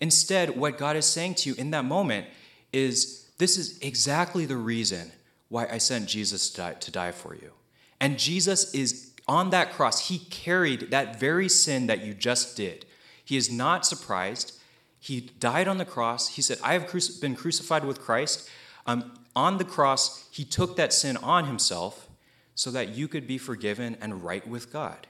[0.00, 2.26] Instead, what God is saying to you in that moment
[2.72, 5.12] is this is exactly the reason
[5.48, 7.52] why I sent Jesus to die, to die for you.
[8.00, 12.84] And Jesus is on that cross, he carried that very sin that you just did.
[13.24, 14.58] He is not surprised.
[14.98, 16.28] He died on the cross.
[16.28, 18.48] He said, I have been crucified with Christ.
[18.86, 22.08] Um, on the cross, he took that sin on himself
[22.54, 25.06] so that you could be forgiven and right with God.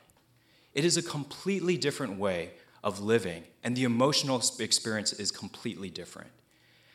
[0.75, 6.31] It is a completely different way of living, and the emotional experience is completely different.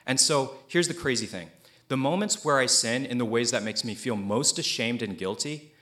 [0.06, 1.50] And so here's the crazy thing
[1.88, 5.18] the moments where I sin in the ways that makes me feel most ashamed and
[5.18, 5.74] guilty,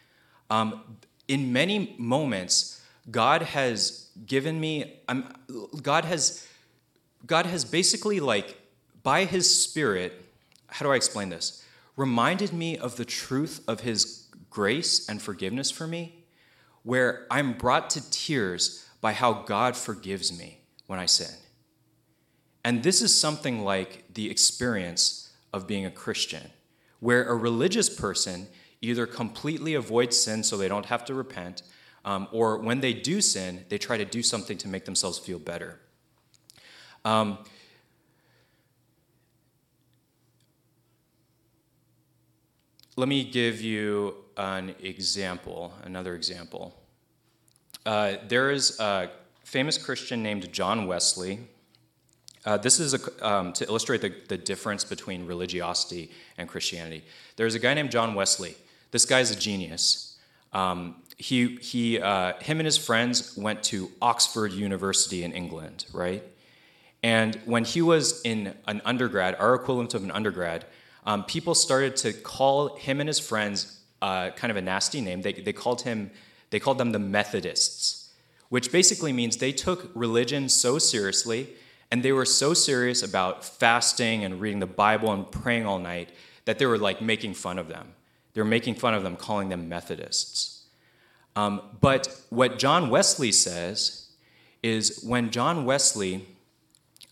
[0.49, 4.99] um, in many moments, God has given me,
[5.81, 6.47] God has,
[7.25, 8.62] God has basically like,
[9.01, 10.25] by his spirit,
[10.76, 11.64] how do I explain this?
[11.96, 16.26] Reminded me of the truth of his grace and forgiveness for me,
[16.84, 21.34] where I'm brought to tears by how God forgives me when I sin.
[22.66, 26.52] And this is something like the experience of being a Christian,
[27.00, 28.48] where a religious person
[28.82, 31.62] either completely avoids sin so they don't have to repent,
[32.04, 35.40] um, or when they do sin, they try to do something to make themselves feel
[35.40, 35.80] better.
[37.06, 37.38] Um,
[42.95, 46.73] let me give you an example, another example.
[47.86, 49.10] Uh, there is a
[49.43, 51.39] famous Christian named John Wesley.
[52.45, 57.03] Uh, this is a, um, to illustrate the, the difference between religiosity and Christianity.
[57.36, 58.55] There's a guy named John Wesley.
[58.91, 60.17] This guy's a genius.
[60.53, 66.23] Um, he, he, uh, him and his friends went to Oxford University in England, right?
[67.03, 70.65] And when he was in an undergrad, our equivalent of an undergrad,
[71.06, 75.22] um, people started to call him and his friends uh, kind of a nasty name.
[75.22, 76.12] They, they called him,
[76.50, 78.12] they called them the Methodists,
[78.50, 81.50] which basically means they took religion so seriously
[81.91, 86.10] and they were so serious about fasting and reading the Bible and praying all night
[86.46, 87.94] that they were like making fun of them.
[88.34, 90.65] They were making fun of them, calling them Methodists.
[91.36, 94.10] Um, but what John Wesley says
[94.63, 96.28] is when John Wesley,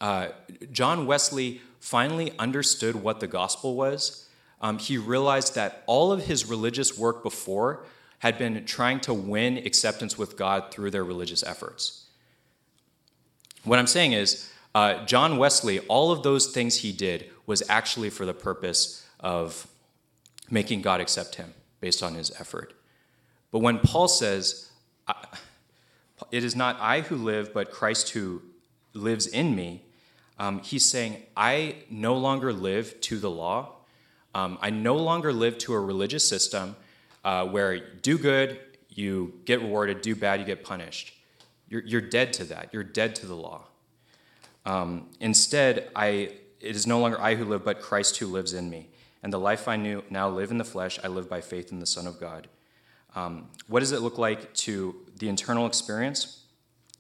[0.02, 0.30] uh,
[0.72, 4.30] John Wesley finally understood what the gospel was,
[4.62, 7.84] um, he realized that all of his religious work before
[8.20, 12.06] had been trying to win acceptance with God through their religious efforts.
[13.66, 18.10] What I'm saying is, uh, John Wesley, all of those things he did was actually
[18.10, 19.68] for the purpose of
[20.50, 22.74] making God accept him based on his effort.
[23.52, 24.72] But when Paul says,
[26.32, 28.42] It is not I who live, but Christ who
[28.94, 29.84] lives in me,
[30.44, 33.76] um, he's saying, I no longer live to the law.
[34.36, 36.76] Um, I no longer live to a religious system
[37.24, 38.60] uh, where do good,
[38.90, 41.14] you get rewarded, do bad, you get punished.
[41.70, 42.72] You're, you're dead to that.
[42.74, 43.62] You're dead to the law.
[44.66, 46.08] Um, instead, I,
[46.60, 48.90] it is no longer I who live, but Christ who lives in me.
[49.24, 51.80] And the life I knew, now live in the flesh, I live by faith in
[51.80, 52.50] the Son of God.
[53.16, 56.42] Um, what does it look like to the internal experience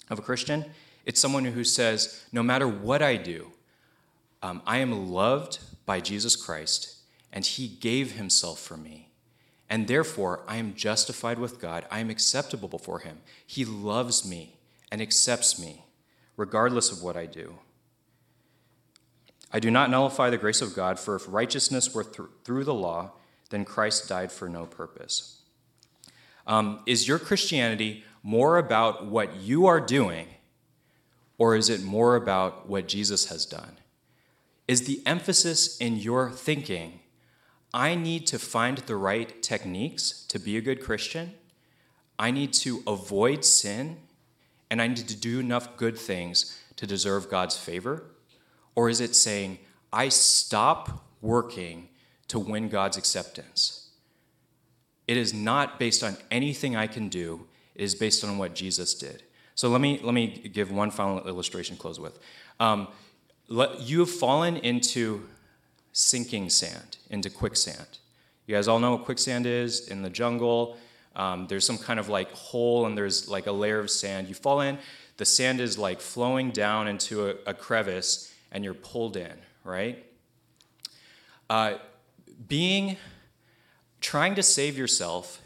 [0.09, 0.63] of a Christian?
[1.05, 3.51] It's someone who says, no matter what I do,
[4.41, 6.95] um, I am loved by Jesus Christ,
[7.31, 9.09] and he gave himself for me.
[9.73, 11.85] and therefore I am justified with God.
[11.89, 13.21] I am acceptable before Him.
[13.47, 14.57] He loves me
[14.91, 15.85] and accepts me,
[16.37, 17.55] regardless of what I do.
[19.51, 22.73] I do not nullify the grace of God, for if righteousness were th- through the
[22.73, 23.13] law,
[23.49, 25.41] then Christ died for no purpose.
[26.45, 30.27] Um, is your Christianity more about what you are doing,
[31.37, 33.77] or is it more about what Jesus has done?
[34.67, 36.99] Is the emphasis in your thinking,
[37.73, 41.33] I need to find the right techniques to be a good Christian?
[42.17, 43.97] I need to avoid sin,
[44.69, 48.03] and I need to do enough good things to deserve God's favor?
[48.75, 49.59] Or is it saying,
[49.91, 51.89] I stop working
[52.27, 53.89] to win God's acceptance?
[55.07, 58.93] It is not based on anything I can do, it is based on what Jesus
[58.93, 59.23] did.
[59.55, 62.19] So let me, let me give one final illustration close with.
[62.59, 62.87] Um,
[63.47, 65.27] let, you have fallen into
[65.91, 67.99] sinking sand, into quicksand.
[68.47, 70.77] You guys all know what quicksand is in the jungle.
[71.15, 74.27] Um, there's some kind of like hole and there's like a layer of sand.
[74.27, 74.79] You fall in,
[75.17, 79.33] the sand is like flowing down into a, a crevice and you're pulled in,
[79.63, 80.03] right?
[81.49, 81.75] Uh,
[82.47, 82.97] being,
[84.01, 85.39] trying to save yourself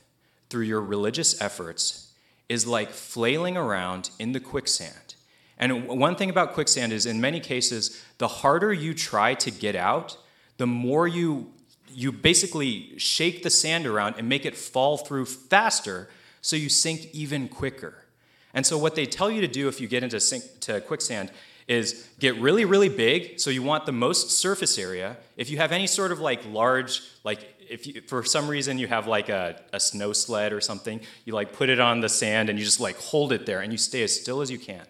[0.49, 2.07] through your religious efforts
[2.49, 5.15] is like flailing around in the quicksand.
[5.57, 9.75] And one thing about quicksand is, in many cases, the harder you try to get
[9.75, 10.17] out,
[10.57, 11.51] the more you
[11.89, 16.09] you basically shake the sand around and make it fall through faster,
[16.41, 18.05] so you sink even quicker.
[18.53, 21.31] And so, what they tell you to do if you get into sink, to quicksand
[21.67, 23.39] is get really, really big.
[23.39, 25.17] So you want the most surface area.
[25.35, 28.88] If you have any sort of like large, like if you, for some reason you
[28.88, 32.49] have like a, a snow sled or something, you like put it on the sand
[32.49, 34.86] and you just like hold it there and you stay as still as you can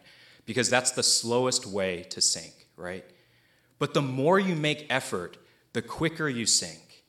[0.45, 3.05] because that's the slowest way to sink, right?
[3.79, 5.37] But the more you make effort,
[5.73, 7.03] the quicker you sink.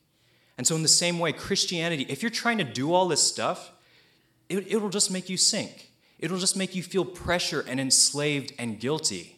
[0.59, 3.71] And so, in the same way, Christianity, if you're trying to do all this stuff,
[4.49, 5.91] it, it'll just make you sink.
[6.19, 9.37] It'll just make you feel pressure and enslaved and guilty.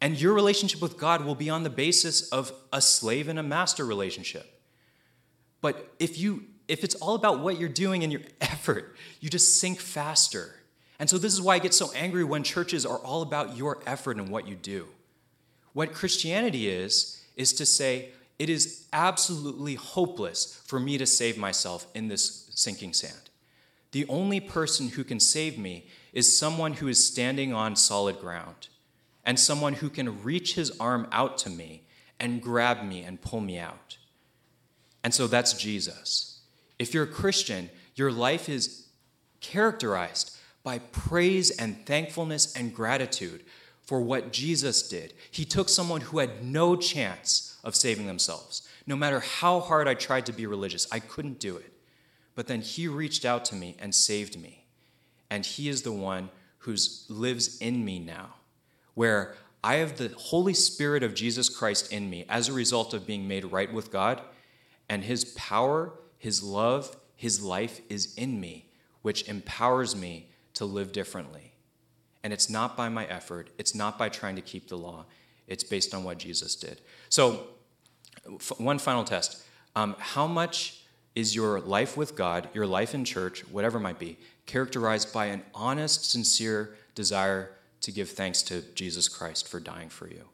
[0.00, 3.42] And your relationship with God will be on the basis of a slave and a
[3.42, 4.51] master relationship.
[5.62, 9.58] But if you if it's all about what you're doing and your effort, you just
[9.58, 10.56] sink faster.
[10.98, 13.82] And so this is why I get so angry when churches are all about your
[13.86, 14.88] effort and what you do.
[15.72, 21.86] What Christianity is is to say it is absolutely hopeless for me to save myself
[21.94, 23.30] in this sinking sand.
[23.92, 28.68] The only person who can save me is someone who is standing on solid ground
[29.24, 31.82] and someone who can reach his arm out to me
[32.18, 33.98] and grab me and pull me out.
[35.04, 36.40] And so that's Jesus.
[36.78, 38.86] If you're a Christian, your life is
[39.40, 43.44] characterized by praise and thankfulness and gratitude
[43.82, 45.12] for what Jesus did.
[45.30, 48.66] He took someone who had no chance of saving themselves.
[48.86, 51.72] No matter how hard I tried to be religious, I couldn't do it.
[52.34, 54.64] But then he reached out to me and saved me.
[55.28, 56.76] And he is the one who
[57.08, 58.34] lives in me now
[58.94, 59.34] where
[59.64, 63.28] I have the Holy Spirit of Jesus Christ in me as a result of being
[63.28, 64.20] made right with God,
[64.92, 68.66] and His power, His love, His life is in me,
[69.00, 71.54] which empowers me to live differently.
[72.22, 75.06] And it's not by my effort, it's not by trying to keep the law,
[75.48, 76.82] it's based on what Jesus did.
[77.08, 77.46] So,
[78.58, 79.42] one final test
[79.74, 80.82] um, How much
[81.14, 85.42] is your life with God, your life in church, whatever might be, characterized by an
[85.54, 90.28] honest, sincere desire to give thanks to Jesus Christ for dying for you?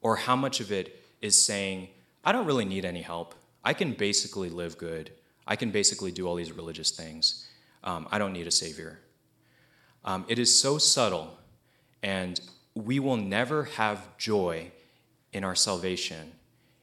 [0.00, 1.88] Or how much of it is saying,
[2.24, 3.34] I don't really need any help.
[3.68, 5.10] I can basically live good.
[5.46, 7.46] I can basically do all these religious things.
[7.84, 8.98] Um, I don't need a savior.
[10.06, 11.38] Um, it is so subtle,
[12.02, 12.40] and
[12.74, 14.72] we will never have joy
[15.34, 16.32] in our salvation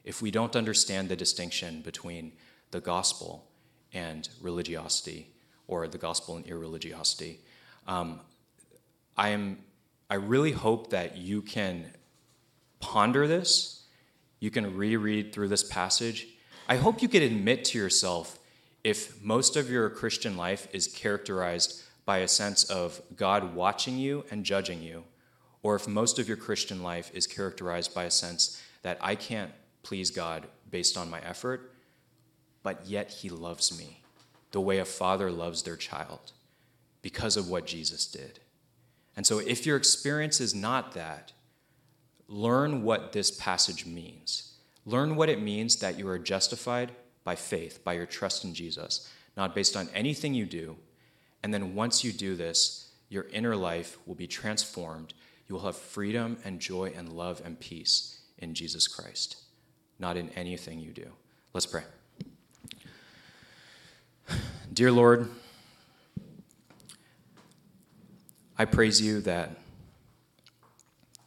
[0.04, 2.30] if we don't understand the distinction between
[2.70, 3.48] the gospel
[3.92, 5.30] and religiosity,
[5.66, 7.38] or the gospel and irreligiosity.
[7.88, 8.20] Um,
[9.16, 9.58] I am
[10.08, 11.86] I really hope that you can
[12.78, 13.86] ponder this,
[14.38, 16.28] you can reread through this passage.
[16.68, 18.40] I hope you could admit to yourself
[18.82, 24.24] if most of your Christian life is characterized by a sense of God watching you
[24.32, 25.04] and judging you,
[25.62, 29.52] or if most of your Christian life is characterized by a sense that I can't
[29.84, 31.72] please God based on my effort,
[32.64, 34.02] but yet He loves me
[34.50, 36.32] the way a father loves their child
[37.00, 38.40] because of what Jesus did.
[39.16, 41.32] And so, if your experience is not that,
[42.28, 44.55] learn what this passage means.
[44.86, 46.92] Learn what it means that you are justified
[47.24, 50.76] by faith, by your trust in Jesus, not based on anything you do.
[51.42, 55.12] And then, once you do this, your inner life will be transformed.
[55.48, 59.36] You will have freedom and joy and love and peace in Jesus Christ,
[59.98, 61.10] not in anything you do.
[61.52, 61.82] Let's pray.
[64.72, 65.28] Dear Lord,
[68.58, 69.50] I praise you that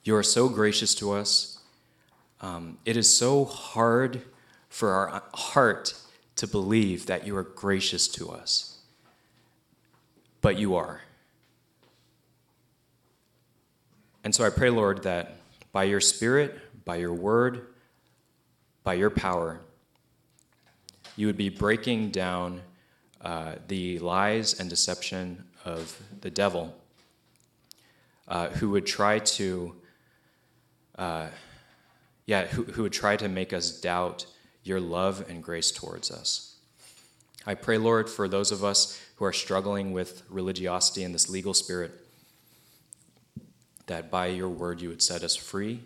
[0.03, 1.58] you are so gracious to us.
[2.41, 4.21] Um, it is so hard
[4.69, 5.93] for our heart
[6.37, 8.79] to believe that you are gracious to us,
[10.41, 11.01] but you are.
[14.23, 15.37] And so I pray, Lord, that
[15.71, 17.67] by your Spirit, by your word,
[18.83, 19.59] by your power,
[21.15, 22.61] you would be breaking down
[23.21, 26.73] uh, the lies and deception of the devil,
[28.27, 29.75] uh, who would try to,
[30.97, 31.27] uh,
[32.29, 34.27] yeah, who, who would try to make us doubt
[34.63, 36.57] your love and grace towards us.
[37.47, 41.55] I pray, Lord, for those of us who are struggling with religiosity and this legal
[41.55, 41.91] spirit,
[43.87, 45.79] that by your word you would set us free,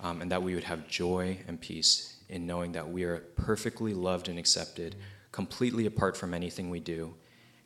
[0.00, 3.94] um, and that we would have joy and peace in knowing that we are perfectly
[3.94, 4.96] loved and accepted,
[5.30, 7.14] completely apart from anything we do,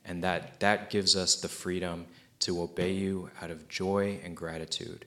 [0.05, 2.05] and that that gives us the freedom
[2.41, 5.07] to obey you out of joy and gratitude.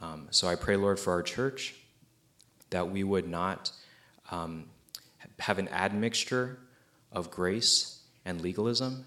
[0.00, 1.76] Um, so I pray, Lord, for our church,
[2.70, 3.72] that we would not
[4.30, 4.64] um,
[5.38, 6.58] have an admixture
[7.12, 9.06] of grace and legalism,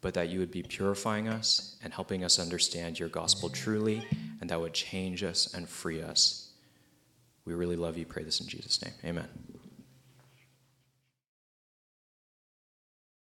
[0.00, 4.06] but that you would be purifying us and helping us understand your gospel truly,
[4.40, 6.50] and that would change us and free us.
[7.44, 8.06] We really love you.
[8.06, 8.94] Pray this in Jesus' name.
[9.04, 9.53] Amen.